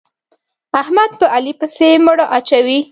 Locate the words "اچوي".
2.37-2.77